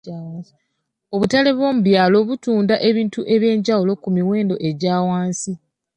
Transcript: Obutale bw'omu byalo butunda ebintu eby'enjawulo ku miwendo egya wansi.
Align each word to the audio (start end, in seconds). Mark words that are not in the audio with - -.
Obutale 1.13 1.49
bw'omu 1.57 1.81
byalo 1.87 2.17
butunda 2.27 2.75
ebintu 2.89 3.19
eby'enjawulo 3.35 3.91
ku 4.01 4.07
miwendo 4.15 4.55
egya 4.69 4.95
wansi. 5.07 5.53